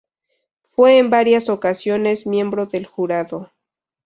Fue 0.63 0.97
en 0.97 1.11
varias 1.11 1.47
ocasiones 1.47 2.25
miembro 2.25 2.65
del 2.65 2.87
jurado. 2.87 3.51